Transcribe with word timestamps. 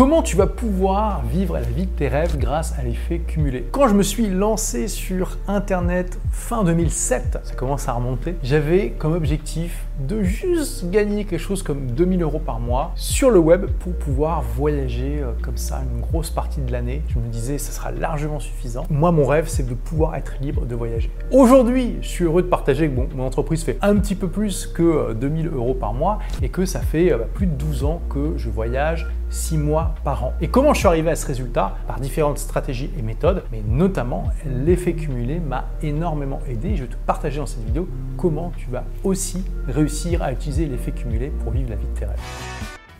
Comment 0.00 0.22
tu 0.22 0.36
vas 0.36 0.46
pouvoir 0.46 1.22
vivre 1.26 1.54
la 1.54 1.60
vie 1.62 1.84
de 1.84 1.90
tes 1.90 2.06
rêves 2.06 2.38
grâce 2.38 2.78
à 2.78 2.82
l'effet 2.84 3.18
cumulé? 3.18 3.66
Quand 3.72 3.88
je 3.88 3.94
me 3.94 4.04
suis 4.04 4.28
lancé 4.28 4.86
sur 4.86 5.36
Internet 5.48 6.18
fin 6.30 6.62
2007, 6.62 7.40
ça 7.42 7.54
commence 7.54 7.88
à 7.88 7.92
remonter, 7.94 8.36
j'avais 8.44 8.90
comme 8.90 9.14
objectif 9.14 9.84
de 9.98 10.22
juste 10.22 10.88
gagner 10.90 11.24
quelque 11.24 11.40
chose 11.40 11.64
comme 11.64 11.90
2000 11.90 12.22
euros 12.22 12.38
par 12.38 12.60
mois 12.60 12.92
sur 12.94 13.30
le 13.30 13.40
web 13.40 13.66
pour 13.80 13.92
pouvoir 13.94 14.42
voyager 14.42 15.18
euh, 15.20 15.32
comme 15.42 15.56
ça 15.56 15.82
une 15.92 16.00
grosse 16.00 16.30
partie 16.30 16.60
de 16.60 16.70
l'année. 16.70 17.02
Je 17.08 17.18
me 17.18 17.28
disais, 17.28 17.58
ça 17.58 17.72
sera 17.72 17.90
largement 17.90 18.38
suffisant. 18.38 18.86
Moi, 18.90 19.10
mon 19.10 19.26
rêve, 19.26 19.48
c'est 19.48 19.68
de 19.68 19.74
pouvoir 19.74 20.14
être 20.14 20.34
libre 20.40 20.66
de 20.66 20.74
voyager. 20.76 21.10
Aujourd'hui, 21.32 21.96
je 22.00 22.08
suis 22.08 22.24
heureux 22.24 22.42
de 22.42 22.48
partager 22.48 22.88
que 22.88 22.94
mon 22.94 23.26
entreprise 23.26 23.64
fait 23.64 23.76
un 23.82 23.96
petit 23.96 24.14
peu 24.14 24.28
plus 24.28 24.68
que 24.68 25.12
2000 25.14 25.48
euh, 25.48 25.56
euros 25.56 25.74
par 25.74 25.92
mois 25.94 26.20
et 26.42 26.48
que 26.48 26.64
ça 26.64 26.78
fait 26.78 27.12
euh, 27.12 27.18
bah, 27.18 27.26
plus 27.34 27.46
de 27.46 27.54
12 27.54 27.84
ans 27.84 28.00
que 28.08 28.34
je 28.38 28.48
voyage 28.48 29.08
6 29.30 29.58
mois 29.58 29.94
par 30.04 30.24
an. 30.24 30.32
Et 30.40 30.48
comment 30.48 30.74
je 30.74 30.80
suis 30.80 30.88
arrivé 30.88 31.10
à 31.10 31.16
ce 31.16 31.26
résultat 31.26 31.76
Par 31.86 32.00
différentes 32.00 32.38
stratégies 32.38 32.90
et 32.98 33.02
méthodes, 33.02 33.44
mais 33.52 33.62
notamment 33.66 34.24
l'effet 34.44 34.92
cumulé 34.92 35.40
m'a 35.40 35.66
énormément 35.82 36.40
aidé. 36.48 36.76
Je 36.76 36.82
vais 36.82 36.88
te 36.88 36.96
partager 37.06 37.38
dans 37.38 37.46
cette 37.46 37.64
vidéo 37.64 37.88
comment 38.16 38.52
tu 38.56 38.70
vas 38.70 38.84
aussi 39.04 39.44
réussir 39.68 40.22
à 40.22 40.32
utiliser 40.32 40.66
l'effet 40.66 40.92
cumulé 40.92 41.32
pour 41.42 41.52
vivre 41.52 41.70
la 41.70 41.76
vie 41.76 41.86
de 41.86 41.98
tes 41.98 42.04
rêves. 42.04 42.18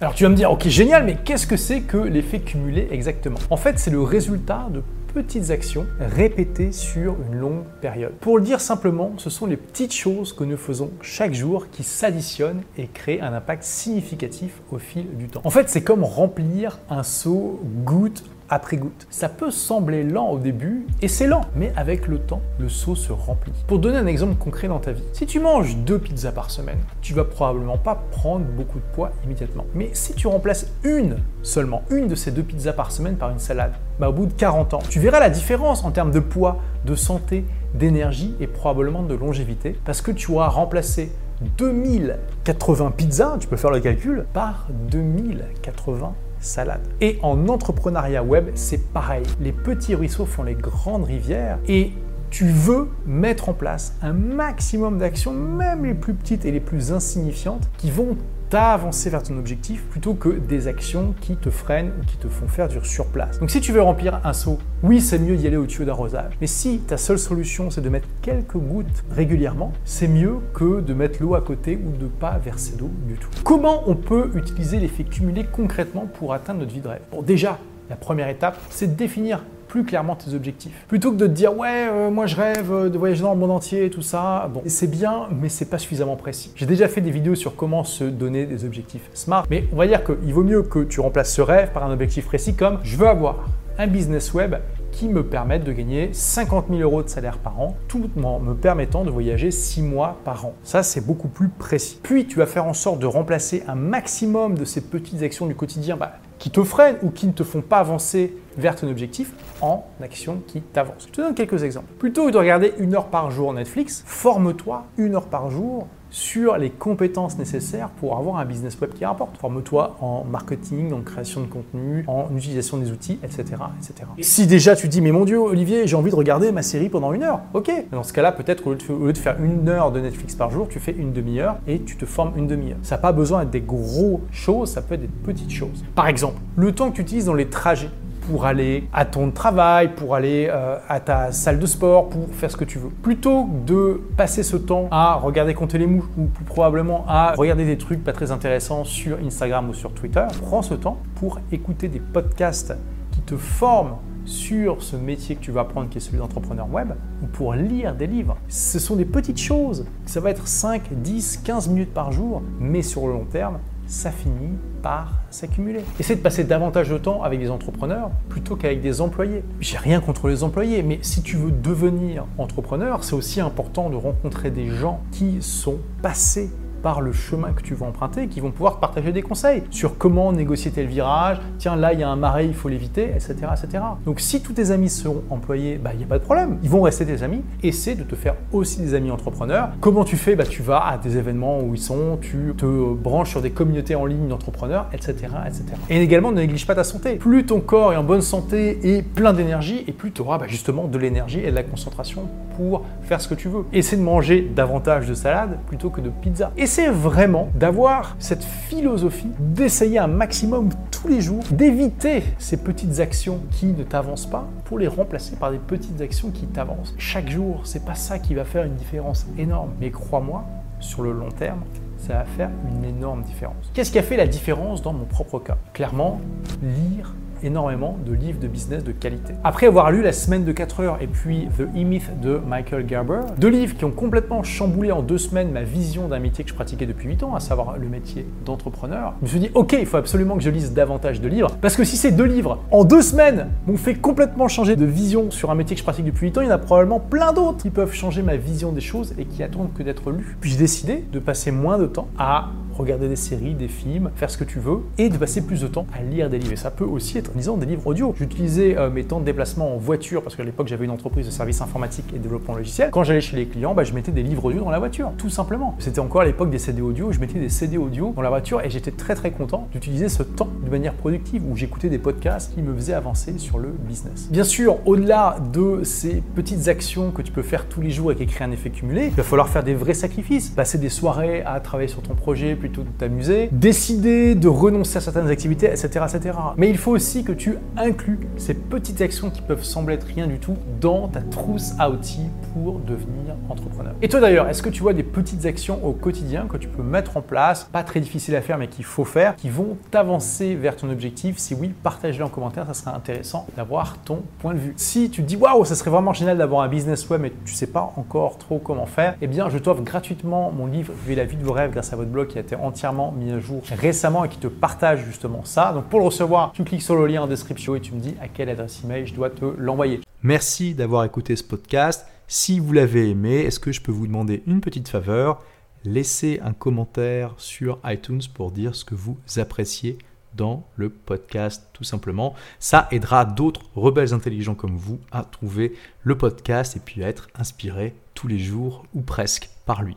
Alors 0.00 0.14
tu 0.14 0.22
vas 0.22 0.30
me 0.30 0.34
dire, 0.34 0.50
ok 0.50 0.66
génial, 0.68 1.04
mais 1.04 1.16
qu'est-ce 1.22 1.46
que 1.46 1.58
c'est 1.58 1.82
que 1.82 1.98
l'effet 1.98 2.40
cumulé 2.40 2.88
exactement? 2.90 3.38
En 3.50 3.58
fait, 3.58 3.78
c'est 3.78 3.90
le 3.90 4.00
résultat 4.00 4.68
de 4.72 4.82
petites 5.12 5.50
actions 5.50 5.86
répétées 5.98 6.72
sur 6.72 7.16
une 7.30 7.38
longue 7.38 7.64
période. 7.80 8.12
Pour 8.20 8.38
le 8.38 8.44
dire 8.44 8.60
simplement, 8.60 9.12
ce 9.18 9.30
sont 9.30 9.46
les 9.46 9.56
petites 9.56 9.92
choses 9.92 10.32
que 10.32 10.44
nous 10.44 10.56
faisons 10.56 10.90
chaque 11.02 11.34
jour 11.34 11.68
qui 11.70 11.82
s'additionnent 11.82 12.62
et 12.78 12.86
créent 12.86 13.20
un 13.20 13.32
impact 13.32 13.62
significatif 13.62 14.52
au 14.70 14.78
fil 14.78 15.06
du 15.16 15.28
temps. 15.28 15.40
En 15.44 15.50
fait, 15.50 15.68
c'est 15.68 15.82
comme 15.82 16.04
remplir 16.04 16.78
un 16.88 17.02
seau 17.02 17.60
goutte 17.84 18.24
après 18.50 18.76
goutte. 18.76 19.06
Ça 19.10 19.28
peut 19.28 19.50
sembler 19.50 20.02
lent 20.02 20.28
au 20.28 20.38
début, 20.38 20.86
et 21.00 21.08
c'est 21.08 21.26
lent, 21.26 21.42
mais 21.54 21.72
avec 21.76 22.08
le 22.08 22.18
temps, 22.18 22.42
le 22.58 22.68
seau 22.68 22.94
se 22.94 23.12
remplit. 23.12 23.52
Pour 23.66 23.78
donner 23.78 23.98
un 23.98 24.06
exemple 24.06 24.34
concret 24.34 24.68
dans 24.68 24.80
ta 24.80 24.92
vie, 24.92 25.04
si 25.12 25.24
tu 25.24 25.38
manges 25.38 25.76
deux 25.76 25.98
pizzas 25.98 26.32
par 26.32 26.50
semaine, 26.50 26.78
tu 27.00 27.14
vas 27.14 27.24
probablement 27.24 27.78
pas 27.78 27.94
prendre 28.10 28.44
beaucoup 28.44 28.78
de 28.78 28.84
poids 28.92 29.12
immédiatement. 29.24 29.64
Mais 29.74 29.90
si 29.92 30.14
tu 30.14 30.26
remplaces 30.26 30.66
une, 30.82 31.18
seulement 31.42 31.82
une 31.90 32.08
de 32.08 32.14
ces 32.14 32.32
deux 32.32 32.42
pizzas 32.42 32.72
par 32.72 32.90
semaine 32.90 33.16
par 33.16 33.30
une 33.30 33.38
salade, 33.38 33.72
bah 33.98 34.08
au 34.08 34.12
bout 34.12 34.26
de 34.26 34.32
40 34.32 34.74
ans, 34.74 34.82
tu 34.88 34.98
verras 34.98 35.20
la 35.20 35.30
différence 35.30 35.84
en 35.84 35.92
termes 35.92 36.10
de 36.10 36.20
poids, 36.20 36.58
de 36.84 36.96
santé, 36.96 37.44
d'énergie 37.74 38.34
et 38.40 38.48
probablement 38.48 39.02
de 39.04 39.14
longévité, 39.14 39.78
parce 39.84 40.02
que 40.02 40.10
tu 40.10 40.32
auras 40.32 40.48
remplacé 40.48 41.12
2080 41.56 42.90
pizzas, 42.96 43.36
tu 43.38 43.46
peux 43.46 43.56
faire 43.56 43.70
le 43.70 43.80
calcul, 43.80 44.26
par 44.32 44.66
2080 44.90 46.14
salade. 46.40 46.82
Et 47.00 47.18
en 47.22 47.48
entrepreneuriat 47.48 48.22
web, 48.22 48.50
c'est 48.54 48.92
pareil. 48.92 49.22
Les 49.40 49.52
petits 49.52 49.94
ruisseaux 49.94 50.26
font 50.26 50.42
les 50.42 50.54
grandes 50.54 51.04
rivières 51.04 51.58
et 51.68 51.92
tu 52.30 52.46
veux 52.46 52.88
mettre 53.06 53.48
en 53.48 53.54
place 53.54 53.94
un 54.02 54.12
maximum 54.12 54.98
d'actions, 54.98 55.32
même 55.32 55.84
les 55.84 55.94
plus 55.94 56.14
petites 56.14 56.44
et 56.44 56.52
les 56.52 56.60
plus 56.60 56.92
insignifiantes, 56.92 57.68
qui 57.76 57.90
vont 57.90 58.16
t'avancer 58.50 59.10
vers 59.10 59.22
ton 59.22 59.38
objectif 59.38 59.84
plutôt 59.84 60.14
que 60.14 60.28
des 60.28 60.66
actions 60.66 61.14
qui 61.20 61.36
te 61.36 61.50
freinent 61.50 61.92
ou 62.00 62.04
qui 62.04 62.16
te 62.16 62.26
font 62.26 62.48
faire 62.48 62.66
du 62.66 62.84
surplace. 62.84 63.38
Donc 63.38 63.48
si 63.48 63.60
tu 63.60 63.70
veux 63.70 63.80
remplir 63.80 64.20
un 64.24 64.32
seau, 64.32 64.58
oui, 64.82 65.00
c'est 65.00 65.20
mieux 65.20 65.36
d'y 65.36 65.46
aller 65.46 65.56
au 65.56 65.66
tuyau 65.66 65.84
d'arrosage. 65.84 66.32
Mais 66.40 66.48
si 66.48 66.80
ta 66.80 66.96
seule 66.96 67.20
solution 67.20 67.70
c'est 67.70 67.80
de 67.80 67.88
mettre 67.88 68.08
quelques 68.22 68.56
gouttes 68.56 69.04
régulièrement, 69.12 69.72
c'est 69.84 70.08
mieux 70.08 70.38
que 70.52 70.80
de 70.80 70.94
mettre 70.94 71.22
l'eau 71.22 71.36
à 71.36 71.40
côté 71.40 71.78
ou 71.78 71.96
de 71.96 72.06
pas 72.06 72.38
verser 72.38 72.76
d'eau 72.76 72.90
du 73.06 73.14
tout. 73.14 73.30
Comment 73.44 73.88
on 73.88 73.94
peut 73.94 74.32
utiliser 74.34 74.80
l'effet 74.80 75.04
cumulé 75.04 75.46
concrètement 75.50 76.06
pour 76.06 76.34
atteindre 76.34 76.60
notre 76.60 76.72
vie 76.72 76.80
de 76.80 76.88
rêve? 76.88 77.02
Bon, 77.12 77.22
déjà, 77.22 77.58
la 77.88 77.96
première 77.96 78.28
étape, 78.28 78.58
c'est 78.70 78.88
de 78.88 78.94
définir 78.94 79.44
plus 79.70 79.84
clairement 79.84 80.16
tes 80.16 80.34
objectifs. 80.34 80.72
Plutôt 80.88 81.12
que 81.12 81.16
de 81.16 81.28
te 81.28 81.32
dire 81.32 81.56
ouais, 81.56 81.88
euh, 81.88 82.10
moi 82.10 82.26
je 82.26 82.34
rêve 82.34 82.72
euh, 82.72 82.88
de 82.88 82.98
voyager 82.98 83.22
dans 83.22 83.32
le 83.32 83.38
monde 83.38 83.52
entier 83.52 83.88
tout 83.88 84.02
ça, 84.02 84.50
bon, 84.52 84.62
c'est 84.66 84.90
bien, 84.90 85.28
mais 85.30 85.48
c'est 85.48 85.70
pas 85.70 85.78
suffisamment 85.78 86.16
précis. 86.16 86.52
J'ai 86.56 86.66
déjà 86.66 86.88
fait 86.88 87.00
des 87.00 87.12
vidéos 87.12 87.36
sur 87.36 87.54
comment 87.54 87.84
se 87.84 88.02
donner 88.02 88.46
des 88.46 88.64
objectifs 88.64 89.08
smart, 89.14 89.46
mais 89.48 89.68
on 89.72 89.76
va 89.76 89.86
dire 89.86 90.02
qu'il 90.02 90.34
vaut 90.34 90.42
mieux 90.42 90.64
que 90.64 90.80
tu 90.80 90.98
remplaces 90.98 91.32
ce 91.32 91.40
rêve 91.40 91.70
par 91.72 91.84
un 91.84 91.92
objectif 91.92 92.26
précis 92.26 92.54
comme 92.54 92.80
je 92.82 92.96
veux 92.96 93.06
avoir 93.06 93.44
un 93.78 93.86
business 93.86 94.34
web 94.34 94.56
qui 94.90 95.08
me 95.08 95.22
permette 95.22 95.62
de 95.62 95.72
gagner 95.72 96.10
50 96.12 96.66
000 96.68 96.80
euros 96.80 97.04
de 97.04 97.08
salaire 97.08 97.38
par 97.38 97.60
an, 97.60 97.76
tout 97.86 98.10
en 98.22 98.40
me 98.40 98.54
permettant 98.54 99.04
de 99.04 99.10
voyager 99.10 99.52
6 99.52 99.82
mois 99.82 100.18
par 100.24 100.46
an. 100.46 100.54
Ça, 100.64 100.82
c'est 100.82 101.06
beaucoup 101.06 101.28
plus 101.28 101.48
précis. 101.48 101.98
Puis, 102.02 102.26
tu 102.26 102.38
vas 102.38 102.46
faire 102.46 102.66
en 102.66 102.74
sorte 102.74 102.98
de 102.98 103.06
remplacer 103.06 103.62
un 103.68 103.76
maximum 103.76 104.58
de 104.58 104.64
ces 104.64 104.80
petites 104.80 105.22
actions 105.22 105.46
du 105.46 105.54
quotidien 105.54 105.96
bah, 105.96 106.14
qui 106.40 106.50
te 106.50 106.64
freinent 106.64 106.96
ou 107.02 107.10
qui 107.10 107.28
ne 107.28 107.32
te 107.32 107.44
font 107.44 107.60
pas 107.60 107.78
avancer 107.78 108.34
vers 108.56 108.74
ton 108.74 108.88
objectif 108.88 109.32
en 109.60 109.86
actions 110.02 110.42
qui 110.46 110.62
t'avancent. 110.62 111.06
Je 111.06 111.12
te 111.12 111.20
donne 111.20 111.34
quelques 111.34 111.62
exemples. 111.62 111.92
Plutôt 111.98 112.26
que 112.26 112.32
de 112.32 112.38
regarder 112.38 112.72
une 112.78 112.94
heure 112.96 113.06
par 113.06 113.30
jour 113.30 113.52
Netflix, 113.52 114.02
forme-toi 114.06 114.86
une 114.96 115.14
heure 115.14 115.26
par 115.26 115.50
jour 115.50 115.86
sur 116.10 116.56
les 116.56 116.70
compétences 116.70 117.38
nécessaires 117.38 117.88
pour 117.88 118.16
avoir 118.16 118.36
un 118.36 118.44
business 118.44 118.78
web 118.80 118.92
qui 118.92 119.04
rapporte. 119.04 119.36
Forme-toi 119.38 119.96
en 120.00 120.24
marketing, 120.24 120.92
en 120.92 121.00
création 121.00 121.40
de 121.40 121.46
contenu, 121.46 122.04
en 122.06 122.28
utilisation 122.36 122.76
des 122.76 122.90
outils, 122.90 123.18
etc. 123.22 123.44
etc. 123.78 124.08
si 124.20 124.46
déjà 124.46 124.76
tu 124.76 124.88
dis, 124.88 125.00
mais 125.00 125.12
mon 125.12 125.24
Dieu, 125.24 125.38
Olivier, 125.38 125.86
j'ai 125.86 125.96
envie 125.96 126.10
de 126.10 126.16
regarder 126.16 126.52
ma 126.52 126.62
série 126.62 126.88
pendant 126.88 127.12
une 127.12 127.22
heure, 127.22 127.40
ok. 127.54 127.70
Dans 127.92 128.02
ce 128.02 128.12
cas-là, 128.12 128.32
peut-être 128.32 128.66
au 128.66 128.72
lieu 129.06 129.12
de 129.12 129.18
faire 129.18 129.36
une 129.42 129.68
heure 129.68 129.92
de 129.92 130.00
Netflix 130.00 130.34
par 130.34 130.50
jour, 130.50 130.68
tu 130.68 130.80
fais 130.80 130.92
une 130.92 131.12
demi-heure 131.12 131.58
et 131.66 131.80
tu 131.80 131.96
te 131.96 132.04
formes 132.04 132.32
une 132.36 132.46
demi-heure. 132.46 132.78
Ça 132.82 132.96
n'a 132.96 133.02
pas 133.02 133.12
besoin 133.12 133.40
d'être 133.40 133.50
des 133.50 133.60
gros 133.60 134.20
choses, 134.32 134.70
ça 134.70 134.82
peut 134.82 134.94
être 134.94 135.02
des 135.02 135.06
petites 135.06 135.52
choses. 135.52 135.84
Par 135.94 136.08
exemple, 136.08 136.38
le 136.56 136.72
temps 136.72 136.90
que 136.90 136.96
tu 136.96 137.02
utilises 137.02 137.26
dans 137.26 137.34
les 137.34 137.46
trajets 137.46 137.90
pour 138.20 138.46
aller 138.46 138.88
à 138.92 139.04
ton 139.04 139.30
travail, 139.30 139.94
pour 139.94 140.14
aller 140.14 140.48
euh, 140.50 140.76
à 140.88 141.00
ta 141.00 141.32
salle 141.32 141.58
de 141.58 141.66
sport, 141.66 142.08
pour 142.08 142.28
faire 142.32 142.50
ce 142.50 142.56
que 142.56 142.64
tu 142.64 142.78
veux. 142.78 142.90
Plutôt 142.90 143.48
de 143.66 144.00
passer 144.16 144.42
ce 144.42 144.56
temps 144.56 144.88
à 144.90 145.14
regarder 145.14 145.54
compter 145.54 145.78
les 145.78 145.86
mouches 145.86 146.08
ou 146.16 146.26
plus 146.26 146.44
probablement 146.44 147.04
à 147.08 147.34
regarder 147.34 147.64
des 147.64 147.78
trucs 147.78 148.02
pas 148.04 148.12
très 148.12 148.30
intéressants 148.30 148.84
sur 148.84 149.18
Instagram 149.18 149.68
ou 149.68 149.74
sur 149.74 149.92
Twitter, 149.92 150.26
prends 150.42 150.62
ce 150.62 150.74
temps 150.74 150.98
pour 151.16 151.40
écouter 151.52 151.88
des 151.88 152.00
podcasts 152.00 152.74
qui 153.10 153.20
te 153.20 153.36
forment 153.36 153.96
sur 154.24 154.82
ce 154.82 154.96
métier 154.96 155.36
que 155.36 155.40
tu 155.40 155.50
vas 155.50 155.62
apprendre 155.62 155.88
qui 155.88 155.98
est 155.98 156.00
celui 156.00 156.18
d'entrepreneur 156.18 156.70
web 156.70 156.92
ou 157.22 157.26
pour 157.26 157.54
lire 157.54 157.94
des 157.94 158.06
livres. 158.06 158.36
Ce 158.48 158.78
sont 158.78 158.96
des 158.96 159.04
petites 159.04 159.40
choses. 159.40 159.86
Ça 160.06 160.20
va 160.20 160.30
être 160.30 160.46
5, 160.46 160.82
10, 160.92 161.38
15 161.38 161.68
minutes 161.68 161.92
par 161.92 162.12
jour, 162.12 162.42
mais 162.58 162.82
sur 162.82 163.06
le 163.06 163.14
long 163.14 163.24
terme, 163.24 163.58
ça 163.90 164.12
finit 164.12 164.56
par 164.82 165.14
s'accumuler. 165.30 165.80
Essaie 165.98 166.14
de 166.14 166.20
passer 166.20 166.44
davantage 166.44 166.88
de 166.88 166.96
temps 166.96 167.24
avec 167.24 167.40
des 167.40 167.50
entrepreneurs 167.50 168.10
plutôt 168.28 168.54
qu'avec 168.54 168.80
des 168.80 169.00
employés. 169.00 169.42
J'ai 169.58 169.78
rien 169.78 170.00
contre 170.00 170.28
les 170.28 170.44
employés, 170.44 170.84
mais 170.84 171.00
si 171.02 171.22
tu 171.22 171.36
veux 171.36 171.50
devenir 171.50 172.24
entrepreneur, 172.38 173.02
c'est 173.02 173.14
aussi 173.14 173.40
important 173.40 173.90
de 173.90 173.96
rencontrer 173.96 174.52
des 174.52 174.68
gens 174.68 175.00
qui 175.10 175.42
sont 175.42 175.78
passés 176.02 176.50
par 176.82 177.00
le 177.00 177.12
chemin 177.12 177.52
que 177.52 177.62
tu 177.62 177.74
vas 177.74 177.86
emprunter 177.86 178.28
qui 178.28 178.40
vont 178.40 178.50
pouvoir 178.50 178.76
te 178.76 178.80
partager 178.80 179.12
des 179.12 179.22
conseils 179.22 179.62
sur 179.70 179.98
comment 179.98 180.32
négocier 180.32 180.70
tel 180.70 180.86
virage, 180.86 181.38
tiens 181.58 181.76
là 181.76 181.92
il 181.92 182.00
y 182.00 182.02
a 182.02 182.08
un 182.08 182.16
marais, 182.16 182.46
il 182.46 182.54
faut 182.54 182.68
l'éviter, 182.68 183.10
etc., 183.10 183.34
etc. 183.52 183.84
Donc 184.04 184.20
si 184.20 184.42
tous 184.42 184.52
tes 184.52 184.70
amis 184.70 184.88
seront 184.88 185.22
employés, 185.30 185.78
bah, 185.82 185.90
il 185.92 185.98
n'y 185.98 186.04
a 186.04 186.06
pas 186.06 186.18
de 186.18 186.24
problème, 186.24 186.58
ils 186.62 186.70
vont 186.70 186.82
rester 186.82 187.06
tes 187.06 187.22
amis. 187.22 187.42
Essaie 187.62 187.94
de 187.94 188.02
te 188.02 188.14
faire 188.14 188.34
aussi 188.52 188.80
des 188.80 188.94
amis 188.94 189.10
entrepreneurs. 189.10 189.70
Comment 189.80 190.04
tu 190.04 190.16
fais? 190.16 190.36
Bah, 190.36 190.44
Tu 190.44 190.62
vas 190.62 190.86
à 190.86 190.98
des 190.98 191.16
événements 191.16 191.60
où 191.60 191.74
ils 191.74 191.80
sont, 191.80 192.18
tu 192.20 192.54
te 192.56 192.94
branches 192.94 193.30
sur 193.30 193.42
des 193.42 193.50
communautés 193.50 193.94
en 193.94 194.06
ligne 194.06 194.28
d'entrepreneurs, 194.28 194.86
etc., 194.92 195.14
etc. 195.46 195.64
Et 195.88 196.00
également 196.00 196.32
ne 196.32 196.40
néglige 196.40 196.66
pas 196.66 196.74
ta 196.74 196.84
santé. 196.84 197.16
Plus 197.16 197.46
ton 197.46 197.60
corps 197.60 197.92
est 197.92 197.96
en 197.96 198.04
bonne 198.04 198.22
santé 198.22 198.78
et 198.82 199.02
plein 199.02 199.32
d'énergie, 199.32 199.84
et 199.86 199.92
plus 199.92 200.12
tu 200.12 200.22
auras 200.22 200.38
bah, 200.38 200.46
justement 200.48 200.84
de 200.84 200.98
l'énergie 200.98 201.40
et 201.40 201.50
de 201.50 201.56
la 201.56 201.62
concentration 201.62 202.28
pour 202.56 202.84
faire 203.02 203.20
ce 203.20 203.28
que 203.28 203.34
tu 203.34 203.48
veux. 203.48 203.64
Essaie 203.72 203.96
de 203.96 204.02
manger 204.02 204.50
davantage 204.54 205.08
de 205.08 205.14
salade 205.14 205.58
plutôt 205.66 205.90
que 205.90 206.00
de 206.00 206.10
pizza 206.10 206.52
c'est 206.70 206.88
vraiment 206.88 207.48
d'avoir 207.56 208.14
cette 208.20 208.44
philosophie 208.44 209.32
d'essayer 209.40 209.98
un 209.98 210.06
maximum 210.06 210.68
tous 210.92 211.08
les 211.08 211.20
jours, 211.20 211.42
d'éviter 211.50 212.22
ces 212.38 212.58
petites 212.58 213.00
actions 213.00 213.40
qui 213.50 213.66
ne 213.66 213.82
t'avancent 213.82 214.30
pas 214.30 214.46
pour 214.66 214.78
les 214.78 214.86
remplacer 214.86 215.34
par 215.34 215.50
des 215.50 215.58
petites 215.58 216.00
actions 216.00 216.30
qui 216.30 216.46
t'avancent. 216.46 216.94
Chaque 216.96 217.28
jour, 217.28 217.62
c'est 217.64 217.84
pas 217.84 217.96
ça 217.96 218.20
qui 218.20 218.34
va 218.34 218.44
faire 218.44 218.62
une 218.62 218.76
différence 218.76 219.26
énorme, 219.36 219.70
mais 219.80 219.90
crois-moi, 219.90 220.44
sur 220.78 221.02
le 221.02 221.12
long 221.12 221.30
terme, 221.30 221.62
ça 221.98 222.12
va 222.12 222.24
faire 222.24 222.50
une 222.70 222.84
énorme 222.84 223.24
différence. 223.24 223.72
Qu'est-ce 223.74 223.90
qui 223.90 223.98
a 223.98 224.04
fait 224.04 224.16
la 224.16 224.28
différence 224.28 224.80
dans 224.80 224.92
mon 224.92 225.06
propre 225.06 225.40
cas? 225.40 225.58
Clairement, 225.72 226.20
lire 226.62 227.12
énormément 227.42 227.96
de 228.06 228.12
livres 228.12 228.40
de 228.40 228.48
business 228.48 228.84
de 228.84 228.92
qualité. 228.92 229.34
Après 229.44 229.66
avoir 229.66 229.90
lu 229.90 230.02
La 230.02 230.12
semaine 230.12 230.44
de 230.44 230.52
4 230.52 230.80
heures 230.80 230.98
et 231.00 231.06
puis 231.06 231.48
The 231.58 231.62
E-Myth 231.76 232.20
de 232.20 232.40
Michael 232.46 232.88
Gerber, 232.88 233.20
deux 233.38 233.48
livres 233.48 233.76
qui 233.76 233.84
ont 233.84 233.90
complètement 233.90 234.42
chamboulé 234.42 234.92
en 234.92 235.02
deux 235.02 235.18
semaines 235.18 235.50
ma 235.50 235.62
vision 235.62 236.08
d'un 236.08 236.18
métier 236.18 236.44
que 236.44 236.50
je 236.50 236.54
pratiquais 236.54 236.86
depuis 236.86 237.08
8 237.08 237.22
ans, 237.22 237.34
à 237.34 237.40
savoir 237.40 237.78
le 237.78 237.88
métier 237.88 238.26
d'entrepreneur, 238.44 239.14
je 239.20 239.24
me 239.24 239.28
suis 239.28 239.40
dit, 239.40 239.50
ok, 239.54 239.76
il 239.78 239.86
faut 239.86 239.96
absolument 239.96 240.36
que 240.36 240.42
je 240.42 240.50
lise 240.50 240.72
davantage 240.72 241.20
de 241.20 241.28
livres, 241.28 241.50
parce 241.60 241.76
que 241.76 241.84
si 241.84 241.96
ces 241.96 242.12
deux 242.12 242.24
livres, 242.24 242.58
en 242.70 242.84
deux 242.84 243.02
semaines, 243.02 243.48
m'ont 243.66 243.76
fait 243.76 243.94
complètement 243.94 244.48
changer 244.48 244.76
de 244.76 244.84
vision 244.84 245.30
sur 245.30 245.50
un 245.50 245.54
métier 245.54 245.74
que 245.74 245.80
je 245.80 245.84
pratique 245.84 246.04
depuis 246.04 246.28
8 246.28 246.38
ans, 246.38 246.40
il 246.42 246.46
y 246.46 246.50
en 246.50 246.54
a 246.54 246.58
probablement 246.58 247.00
plein 247.00 247.32
d'autres 247.32 247.58
qui 247.58 247.70
peuvent 247.70 247.92
changer 247.92 248.22
ma 248.22 248.36
vision 248.36 248.72
des 248.72 248.80
choses 248.80 249.14
et 249.18 249.24
qui 249.24 249.42
attendent 249.42 249.72
que 249.74 249.82
d'être 249.82 250.10
lus. 250.10 250.36
Puis 250.40 250.50
j'ai 250.50 250.58
décidé 250.58 251.04
de 251.12 251.18
passer 251.18 251.50
moins 251.50 251.78
de 251.78 251.86
temps 251.86 252.08
à 252.18 252.48
regarder 252.80 253.08
des 253.08 253.16
séries, 253.16 253.54
des 253.54 253.68
films, 253.68 254.10
faire 254.16 254.30
ce 254.30 254.38
que 254.38 254.44
tu 254.44 254.58
veux, 254.58 254.80
et 254.98 255.08
de 255.08 255.16
passer 255.16 255.42
plus 255.42 255.60
de 255.60 255.68
temps 255.68 255.86
à 255.92 256.02
lire 256.02 256.30
des 256.30 256.38
livres. 256.38 256.52
Et 256.52 256.56
ça 256.56 256.70
peut 256.70 256.84
aussi 256.84 257.18
être 257.18 257.30
en 257.34 257.38
lisant 257.38 257.56
des 257.56 257.66
livres 257.66 257.86
audio. 257.86 258.14
J'utilisais 258.16 258.76
euh, 258.76 258.90
mes 258.90 259.04
temps 259.04 259.20
de 259.20 259.24
déplacement 259.24 259.74
en 259.74 259.78
voiture, 259.78 260.22
parce 260.22 260.36
qu'à 260.36 260.44
l'époque 260.44 260.68
j'avais 260.68 260.84
une 260.84 260.90
entreprise 260.90 261.26
de 261.26 261.30
services 261.30 261.60
informatiques 261.60 262.12
et 262.14 262.18
développement 262.18 262.54
logiciel. 262.54 262.90
Quand 262.90 263.04
j'allais 263.04 263.20
chez 263.20 263.36
les 263.36 263.46
clients, 263.46 263.74
bah, 263.74 263.84
je 263.84 263.92
mettais 263.92 264.12
des 264.12 264.22
livres 264.22 264.44
audio 264.44 264.60
dans 264.60 264.70
la 264.70 264.78
voiture, 264.78 265.12
tout 265.18 265.30
simplement. 265.30 265.76
C'était 265.78 266.00
encore 266.00 266.22
à 266.22 266.24
l'époque 266.24 266.50
des 266.50 266.58
CD 266.58 266.82
audio, 266.82 267.12
je 267.12 267.20
mettais 267.20 267.38
des 267.38 267.48
CD 267.48 267.78
audio 267.78 268.12
dans 268.14 268.22
la 268.22 268.30
voiture 268.30 268.62
et 268.62 268.70
j'étais 268.70 268.90
très 268.90 269.14
très 269.14 269.30
content 269.30 269.68
d'utiliser 269.72 270.08
ce 270.08 270.22
temps 270.22 270.48
de 270.64 270.70
manière 270.70 270.94
productive 270.94 271.42
où 271.48 271.56
j'écoutais 271.56 271.88
des 271.88 271.98
podcasts 271.98 272.54
qui 272.54 272.62
me 272.62 272.74
faisaient 272.74 272.94
avancer 272.94 273.38
sur 273.38 273.58
le 273.58 273.68
business. 273.68 274.28
Bien 274.30 274.44
sûr, 274.44 274.76
au-delà 274.86 275.36
de 275.52 275.84
ces 275.84 276.22
petites 276.34 276.68
actions 276.68 277.10
que 277.10 277.22
tu 277.22 277.32
peux 277.32 277.42
faire 277.42 277.66
tous 277.66 277.80
les 277.80 277.90
jours 277.90 278.12
et 278.12 278.16
qui 278.16 278.26
créent 278.26 278.44
un 278.44 278.52
effet 278.52 278.70
cumulé, 278.70 279.06
il 279.06 279.14
va 279.14 279.22
falloir 279.22 279.48
faire 279.48 279.64
des 279.64 279.74
vrais 279.74 279.94
sacrifices, 279.94 280.50
passer 280.50 280.78
des 280.78 280.88
soirées 280.88 281.42
à 281.42 281.60
travailler 281.60 281.88
sur 281.88 282.02
ton 282.02 282.14
projet 282.14 282.54
plutôt 282.70 282.82
de 282.82 282.96
t'amuser, 282.96 283.48
décider 283.50 284.34
de 284.36 284.46
renoncer 284.46 284.98
à 284.98 285.00
certaines 285.00 285.28
activités, 285.28 285.66
etc., 285.66 286.04
etc. 286.08 286.38
Mais 286.56 286.70
il 286.70 286.78
faut 286.78 286.92
aussi 286.92 287.24
que 287.24 287.32
tu 287.32 287.56
inclues 287.76 288.20
ces 288.36 288.54
petites 288.54 289.00
actions 289.00 289.30
qui 289.30 289.42
peuvent 289.42 289.64
sembler 289.64 289.94
être 289.94 290.06
rien 290.06 290.28
du 290.28 290.38
tout 290.38 290.56
dans 290.80 291.08
ta 291.08 291.20
trousse 291.20 291.72
à 291.78 291.90
outils 291.90 292.28
pour 292.54 292.78
devenir 292.78 293.34
entrepreneur. 293.48 293.94
Et 294.02 294.08
toi 294.08 294.20
d'ailleurs, 294.20 294.48
est-ce 294.48 294.62
que 294.62 294.68
tu 294.68 294.82
vois 294.82 294.92
des 294.92 295.02
petites 295.02 295.46
actions 295.46 295.84
au 295.84 295.92
quotidien 295.92 296.46
que 296.48 296.56
tu 296.56 296.68
peux 296.68 296.82
mettre 296.82 297.16
en 297.16 297.22
place, 297.22 297.64
pas 297.72 297.82
très 297.82 298.00
difficiles 298.00 298.36
à 298.36 298.40
faire 298.40 298.56
mais 298.56 298.68
qu'il 298.68 298.84
faut 298.84 299.04
faire, 299.04 299.34
qui 299.34 299.48
vont 299.48 299.76
t'avancer 299.90 300.54
vers 300.54 300.76
ton 300.76 300.90
objectif? 300.90 301.38
Si 301.38 301.54
oui, 301.54 301.72
partage-les 301.82 302.22
en 302.22 302.28
commentaire, 302.28 302.66
ça 302.66 302.74
serait 302.74 302.94
intéressant 302.94 303.46
d'avoir 303.56 303.98
ton 303.98 304.22
point 304.38 304.54
de 304.54 304.58
vue. 304.58 304.74
Si 304.76 305.10
tu 305.10 305.22
te 305.22 305.26
dis 305.26 305.36
waouh, 305.36 305.64
ça 305.64 305.74
serait 305.74 305.90
vraiment 305.90 306.12
génial 306.12 306.38
d'avoir 306.38 306.62
un 306.62 306.68
business 306.68 307.08
web 307.08 307.20
mais 307.22 307.32
tu 307.44 307.54
sais 307.54 307.66
pas 307.66 307.92
encore 307.96 308.38
trop 308.38 308.58
comment 308.58 308.86
faire, 308.86 309.16
eh 309.20 309.26
bien 309.26 309.48
je 309.48 309.58
t'offre 309.58 309.82
gratuitement 309.82 310.52
mon 310.52 310.66
livre 310.66 310.92
Vivez 311.02 311.16
la 311.16 311.24
vie 311.24 311.36
de 311.36 311.44
vos 311.44 311.52
rêves 311.52 311.72
grâce 311.72 311.92
à 311.92 311.96
votre 311.96 312.10
blog 312.10 312.28
qui 312.28 312.38
a 312.38 312.40
été 312.40 312.54
entièrement 312.62 313.12
mis 313.12 313.30
à 313.30 313.40
jour 313.40 313.62
récemment 313.70 314.24
et 314.24 314.28
qui 314.28 314.38
te 314.38 314.46
partage 314.46 315.04
justement 315.04 315.44
ça. 315.44 315.72
Donc 315.72 315.84
pour 315.86 316.00
le 316.00 316.06
recevoir, 316.06 316.52
tu 316.52 316.64
cliques 316.64 316.82
sur 316.82 316.96
le 316.96 317.06
lien 317.06 317.22
en 317.22 317.26
description 317.26 317.74
et 317.74 317.80
tu 317.80 317.92
me 317.92 318.00
dis 318.00 318.14
à 318.20 318.28
quelle 318.28 318.48
adresse 318.48 318.82
email 318.84 319.06
je 319.06 319.14
dois 319.14 319.30
te 319.30 319.44
l'envoyer. 319.58 320.00
Merci 320.22 320.74
d'avoir 320.74 321.04
écouté 321.04 321.36
ce 321.36 321.44
podcast. 321.44 322.06
Si 322.28 322.60
vous 322.60 322.72
l'avez 322.72 323.10
aimé, 323.10 323.40
est-ce 323.40 323.58
que 323.58 323.72
je 323.72 323.80
peux 323.80 323.92
vous 323.92 324.06
demander 324.06 324.42
une 324.46 324.60
petite 324.60 324.88
faveur? 324.88 325.42
Laissez 325.84 326.40
un 326.44 326.52
commentaire 326.52 327.34
sur 327.38 327.78
iTunes 327.84 328.20
pour 328.34 328.50
dire 328.50 328.74
ce 328.74 328.84
que 328.84 328.94
vous 328.94 329.16
appréciez 329.36 329.98
dans 330.34 330.64
le 330.76 330.90
podcast 330.90 331.68
tout 331.72 331.84
simplement. 331.84 332.34
Ça 332.58 332.86
aidera 332.90 333.24
d'autres 333.24 333.62
rebelles 333.74 334.14
intelligents 334.14 334.54
comme 334.54 334.76
vous 334.76 335.00
à 335.10 335.24
trouver 335.24 335.74
le 336.02 336.16
podcast 336.16 336.76
et 336.76 336.80
puis 336.80 337.02
à 337.02 337.08
être 337.08 337.28
inspirés 337.34 337.94
tous 338.14 338.28
les 338.28 338.38
jours 338.38 338.84
ou 338.94 339.00
presque 339.00 339.48
par 339.64 339.82
lui. 339.82 339.96